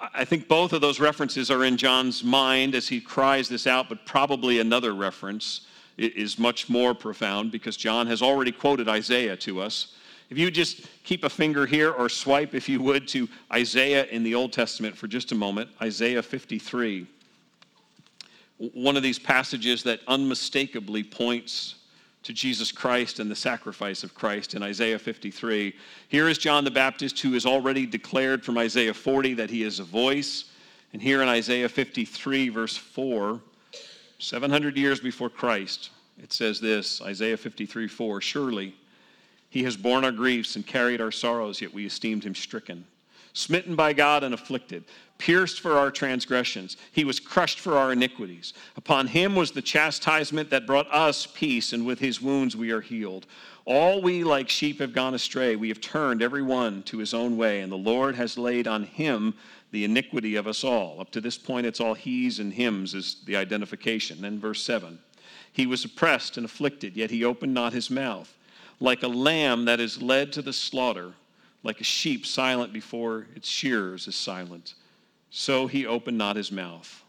[0.00, 3.88] I think both of those references are in John's mind as he cries this out,
[3.88, 5.62] but probably another reference
[5.96, 9.94] is much more profound because John has already quoted Isaiah to us.
[10.30, 14.22] If you just keep a finger here or swipe, if you would, to Isaiah in
[14.22, 17.06] the Old Testament for just a moment, Isaiah 53.
[18.58, 21.76] One of these passages that unmistakably points
[22.24, 25.74] to Jesus Christ and the sacrifice of Christ in Isaiah 53.
[26.08, 29.78] Here is John the Baptist who is already declared from Isaiah 40 that he is
[29.78, 30.46] a voice.
[30.94, 33.40] And here in Isaiah 53, verse 4,
[34.18, 35.90] 700 years before Christ,
[36.22, 38.74] it says this Isaiah 53 4 Surely
[39.50, 42.84] he has borne our griefs and carried our sorrows, yet we esteemed him stricken,
[43.34, 44.84] smitten by God and afflicted,
[45.18, 46.76] pierced for our transgressions.
[46.90, 48.52] He was crushed for our iniquities.
[48.76, 52.80] Upon him was the chastisement that brought us peace, and with his wounds we are
[52.80, 53.26] healed.
[53.64, 55.56] All we like sheep have gone astray.
[55.56, 58.82] We have turned every one to his own way, and the Lord has laid on
[58.82, 59.34] him
[59.74, 61.00] the iniquity of us all.
[61.00, 64.22] Up to this point, it's all he's and hims is the identification.
[64.22, 65.00] Then, verse 7
[65.52, 68.32] He was oppressed and afflicted, yet he opened not his mouth.
[68.78, 71.12] Like a lamb that is led to the slaughter,
[71.64, 74.74] like a sheep silent before its shearers is silent,
[75.30, 77.02] so he opened not his mouth.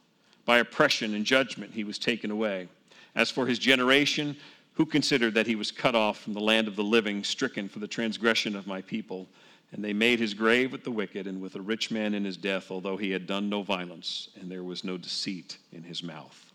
[0.43, 2.67] By oppression and judgment he was taken away.
[3.13, 4.35] As for his generation,
[4.73, 7.77] who considered that he was cut off from the land of the living, stricken for
[7.77, 9.27] the transgression of my people?
[9.71, 12.37] And they made his grave with the wicked and with a rich man in his
[12.37, 16.51] death, although he had done no violence, and there was no deceit in his mouth.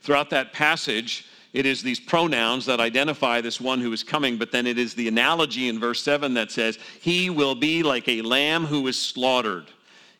[0.00, 4.50] Throughout that passage, it is these pronouns that identify this one who is coming, but
[4.50, 8.22] then it is the analogy in verse 7 that says, He will be like a
[8.22, 9.70] lamb who is slaughtered.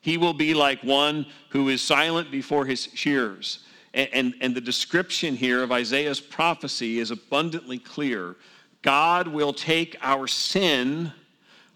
[0.00, 3.60] He will be like one who is silent before his shearers.
[3.94, 8.36] And, and, and the description here of Isaiah's prophecy is abundantly clear.
[8.82, 11.12] God will take our sin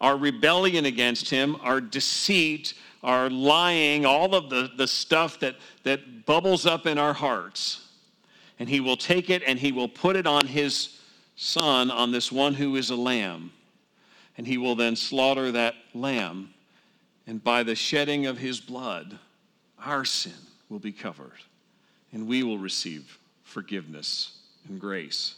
[0.01, 6.27] our rebellion against him, our deceit, our lying, all of the, the stuff that, that
[6.27, 7.89] bubbles up in our hearts.
[8.59, 11.01] And he will take it and he will put it on his
[11.37, 13.53] son, on this one who is a lamb.
[14.37, 16.51] And he will then slaughter that lamb.
[17.27, 19.19] And by the shedding of his blood,
[19.85, 20.33] our sin
[20.69, 21.41] will be covered.
[22.13, 25.37] And we will receive forgiveness and grace.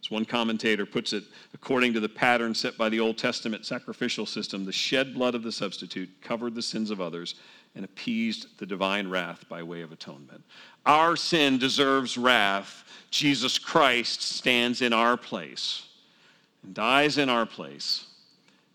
[0.00, 4.26] As one commentator puts it, according to the pattern set by the Old Testament sacrificial
[4.26, 7.34] system, the shed blood of the substitute covered the sins of others
[7.74, 10.42] and appeased the divine wrath by way of atonement.
[10.86, 12.84] Our sin deserves wrath.
[13.10, 15.86] Jesus Christ stands in our place
[16.62, 18.06] and dies in our place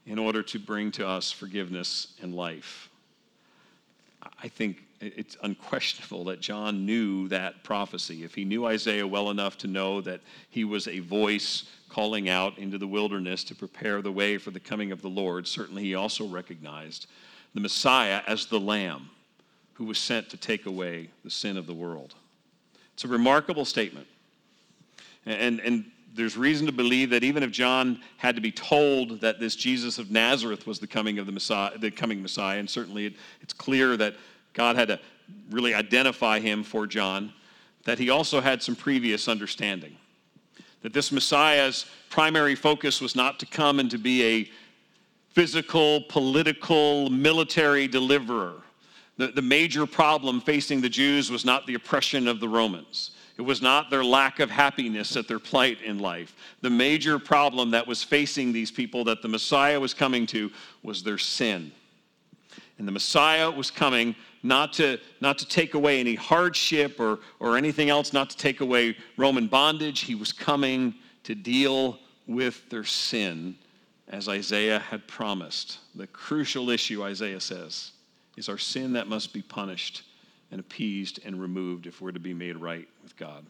[0.06, 2.90] in order to bring to us forgiveness and life.
[4.42, 4.84] I think
[5.16, 8.24] it's unquestionable that John knew that prophecy.
[8.24, 12.58] If he knew Isaiah well enough to know that he was a voice calling out
[12.58, 15.96] into the wilderness to prepare the way for the coming of the Lord, certainly he
[15.96, 17.08] also recognized
[17.54, 19.10] the Messiah as the Lamb
[19.74, 22.16] who was sent to take away the sin of the world.
[22.94, 24.08] It's a remarkable statement.
[25.26, 29.40] And, and there's reason to believe that even if John had to be told that
[29.40, 33.08] this Jesus of Nazareth was the coming of the Messiah, the coming Messiah, and certainly
[33.08, 34.16] it, it's clear that
[34.54, 35.00] God had to
[35.50, 37.34] really identify him for John,
[37.86, 39.98] that he also had some previous understanding.
[40.82, 44.52] That this Messiah's primary focus was not to come and to be a
[45.34, 48.62] physical, political, military deliverer,
[49.18, 53.12] The, the major problem facing the Jews was not the oppression of the Romans.
[53.38, 56.36] It was not their lack of happiness at their plight in life.
[56.62, 60.52] The major problem that was facing these people that the Messiah was coming to
[60.84, 61.72] was their sin.
[62.78, 67.58] And the Messiah was coming not to, not to take away any hardship or, or
[67.58, 70.02] anything else, not to take away Roman bondage.
[70.02, 73.56] He was coming to deal with their sin
[74.10, 75.80] as Isaiah had promised.
[75.96, 77.94] The crucial issue, Isaiah says,
[78.36, 80.04] is our sin that must be punished
[80.52, 83.46] and appeased and removed if we're to be made right with God.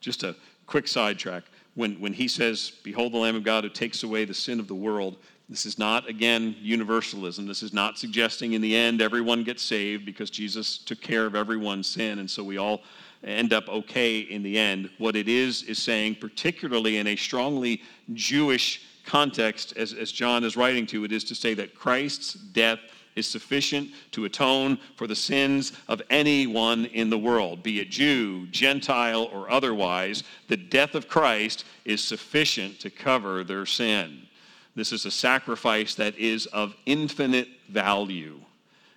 [0.00, 0.34] Just a
[0.66, 1.44] quick sidetrack.
[1.74, 4.68] When, when he says, Behold the Lamb of God who takes away the sin of
[4.68, 5.16] the world,
[5.52, 7.46] this is not, again, universalism.
[7.46, 11.34] This is not suggesting in the end everyone gets saved because Jesus took care of
[11.34, 12.80] everyone's sin, and so we all
[13.22, 14.88] end up okay in the end.
[14.96, 17.82] What it is, is saying, particularly in a strongly
[18.14, 22.78] Jewish context, as, as John is writing to, it is to say that Christ's death
[23.14, 28.46] is sufficient to atone for the sins of anyone in the world, be it Jew,
[28.46, 30.24] Gentile, or otherwise.
[30.48, 34.28] The death of Christ is sufficient to cover their sin.
[34.74, 38.40] This is a sacrifice that is of infinite value.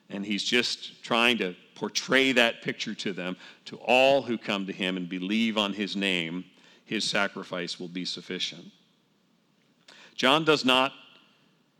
[0.10, 3.36] And he's just trying to portray that picture to them.
[3.66, 6.46] To all who come to him and believe on his name,
[6.86, 8.66] his sacrifice will be sufficient.
[10.16, 10.94] John does not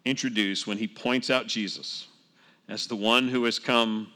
[0.04, 2.08] introduce, when he points out Jesus
[2.68, 4.12] as the one who has come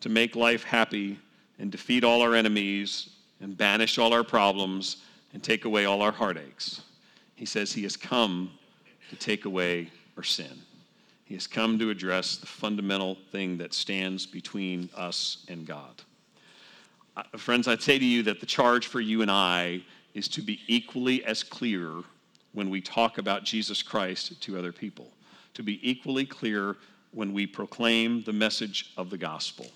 [0.00, 1.18] to make life happy
[1.58, 3.10] and defeat all our enemies
[3.40, 4.98] and banish all our problems
[5.32, 6.82] and take away all our heartaches,
[7.34, 8.50] he says he has come
[9.10, 10.60] to take away our sin.
[11.24, 16.02] He has come to address the fundamental thing that stands between us and God.
[17.36, 19.82] Friends, I'd say to you that the charge for you and I
[20.14, 22.02] is to be equally as clear
[22.52, 25.10] when we talk about Jesus Christ to other people,
[25.54, 26.76] to be equally clear
[27.12, 29.66] when we proclaim the message of the gospel.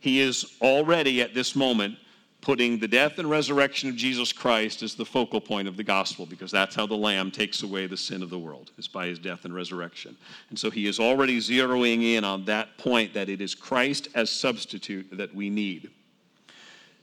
[0.00, 1.98] He is already at this moment
[2.46, 6.26] putting the death and resurrection of Jesus Christ as the focal point of the gospel
[6.26, 9.18] because that's how the Lamb takes away the sin of the world, is by his
[9.18, 10.16] death and resurrection.
[10.50, 14.30] And so he is already zeroing in on that point that it is Christ as
[14.30, 15.90] substitute that we need.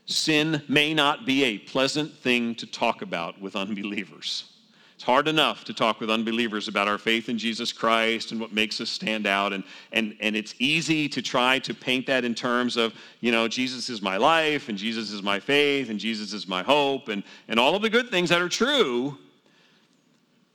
[0.06, 4.53] Sin may not be a pleasant thing to talk about with unbelievers.
[4.94, 8.52] It's hard enough to talk with unbelievers about our faith in Jesus Christ and what
[8.52, 9.52] makes us stand out.
[9.52, 13.48] And, and, and it's easy to try to paint that in terms of, you know,
[13.48, 17.24] Jesus is my life and Jesus is my faith and Jesus is my hope and,
[17.48, 19.18] and all of the good things that are true.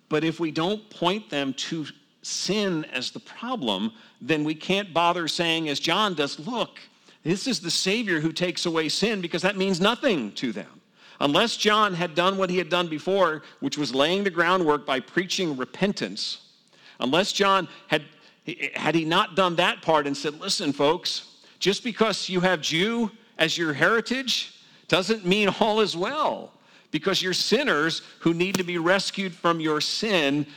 [0.07, 1.85] But if we don't point them to
[2.21, 6.79] sin as the problem, then we can't bother saying, as John does, look,
[7.23, 10.78] this is the Savior who takes away sin because that means nothing to them.
[11.21, 14.99] Unless John had done what he had done before, which was laying the groundwork by
[14.99, 16.39] preaching repentance,
[16.99, 18.05] unless John had,
[18.73, 21.25] had he not done that part and said, listen, folks,
[21.59, 26.53] just because you have Jew as your heritage doesn't mean all is well.
[26.91, 30.47] Because you're sinners who need to be rescued from your sin.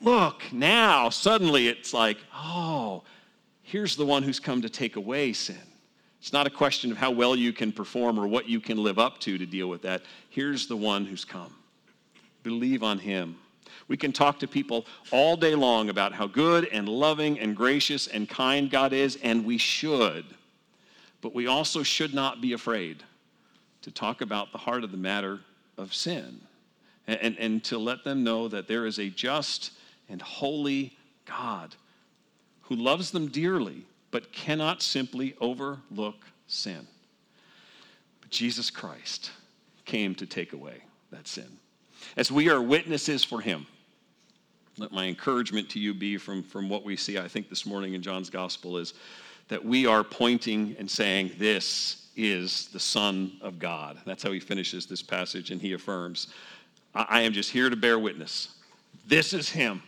[0.00, 3.02] Look, now suddenly it's like, oh,
[3.62, 5.56] here's the one who's come to take away sin.
[6.22, 8.96] It's not a question of how well you can perform or what you can live
[8.96, 10.02] up to to deal with that.
[10.30, 11.52] Here's the one who's come.
[12.44, 13.34] Believe on him.
[13.88, 18.06] We can talk to people all day long about how good and loving and gracious
[18.06, 20.24] and kind God is, and we should.
[21.22, 23.02] But we also should not be afraid
[23.80, 25.40] to talk about the heart of the matter
[25.76, 26.40] of sin
[27.08, 29.72] and, and, and to let them know that there is a just
[30.08, 31.74] and holy God
[32.60, 36.86] who loves them dearly but cannot simply overlook sin.
[38.20, 39.32] But Jesus Christ
[39.84, 41.58] came to take away that sin.
[42.16, 43.66] As we are witnesses for him,
[44.78, 47.94] let my encouragement to you be from, from what we see, I think, this morning
[47.94, 48.94] in John's gospel is
[49.48, 53.98] that we are pointing and saying, This is the Son of God.
[54.06, 56.28] That's how he finishes this passage, and he affirms,
[56.94, 58.48] I, I am just here to bear witness.
[59.06, 59.82] This is him.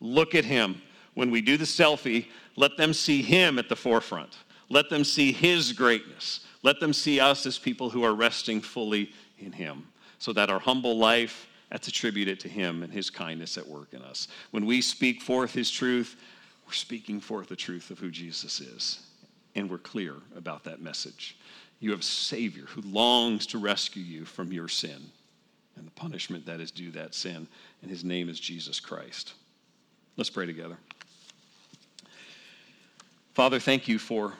[0.00, 0.82] Look at him.
[1.14, 4.36] When we do the selfie, let them see him at the forefront.
[4.68, 6.40] Let them see his greatness.
[6.62, 9.86] Let them see us as people who are resting fully in him
[10.18, 14.02] so that our humble life, that's attributed to him and his kindness at work in
[14.02, 14.28] us.
[14.52, 16.16] When we speak forth his truth,
[16.66, 19.00] we're speaking forth the truth of who Jesus is.
[19.56, 21.36] And we're clear about that message.
[21.80, 25.10] You have a Savior who longs to rescue you from your sin
[25.76, 27.48] and the punishment that is due that sin.
[27.82, 29.34] And his name is Jesus Christ.
[30.16, 30.78] Let's pray together.
[33.34, 34.32] Father, thank you for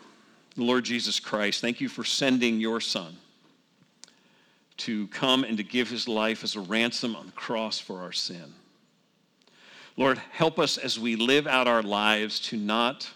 [0.54, 1.60] the Lord Jesus Christ.
[1.60, 3.16] Thank you for sending your Son
[4.76, 8.12] to come and to give his life as a ransom on the cross for our
[8.12, 8.54] sin.
[9.96, 13.10] Lord, help us as we live out our lives to not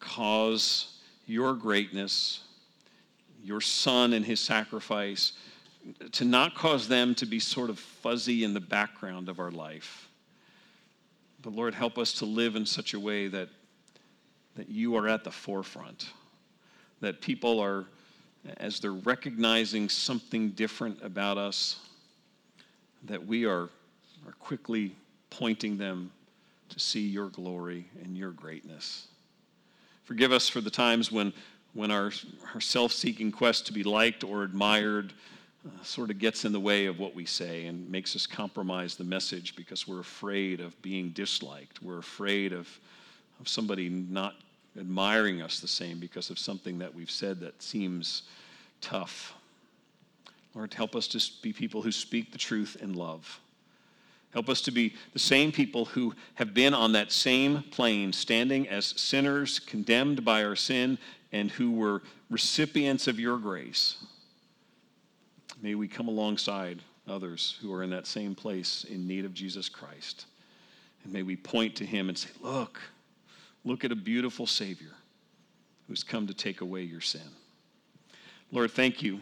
[0.00, 0.96] cause
[1.26, 2.40] your greatness,
[3.44, 5.32] your Son and his sacrifice,
[6.10, 10.08] to not cause them to be sort of fuzzy in the background of our life.
[11.40, 13.48] But Lord, help us to live in such a way that,
[14.56, 16.10] that you are at the forefront,
[17.00, 17.84] that people are,
[18.58, 21.80] as they're recognizing something different about us,
[23.04, 23.68] that we are,
[24.26, 24.94] are quickly
[25.30, 26.10] pointing them
[26.68, 29.08] to see your glory and your greatness.
[30.04, 31.32] Forgive us for the times when,
[31.74, 32.12] when our,
[32.54, 35.12] our self seeking quest to be liked or admired
[35.66, 38.96] uh, sort of gets in the way of what we say and makes us compromise
[38.96, 41.82] the message because we're afraid of being disliked.
[41.82, 42.68] We're afraid of,
[43.40, 44.34] of somebody not
[44.78, 48.22] admiring us the same because of something that we've said that seems
[48.80, 49.34] tough.
[50.54, 53.40] Lord, help us to be people who speak the truth in love.
[54.32, 58.68] Help us to be the same people who have been on that same plane, standing
[58.68, 60.98] as sinners condemned by our sin
[61.32, 63.96] and who were recipients of your grace.
[65.60, 69.68] May we come alongside others who are in that same place in need of Jesus
[69.68, 70.26] Christ.
[71.02, 72.80] And may we point to him and say, Look,
[73.64, 74.92] look at a beautiful Savior
[75.86, 77.20] who's come to take away your sin.
[78.52, 79.20] Lord, thank you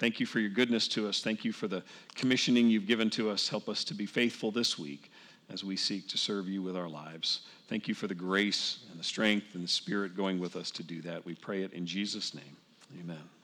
[0.00, 1.20] Thank you for your goodness to us.
[1.20, 1.82] Thank you for the
[2.14, 3.50] commissioning you've given to us.
[3.50, 5.12] Help us to be faithful this week
[5.52, 7.42] as we seek to serve you with our lives.
[7.68, 10.82] Thank you for the grace and the strength and the spirit going with us to
[10.82, 11.26] do that.
[11.26, 12.56] We pray it in Jesus' name.
[12.98, 13.39] Amen.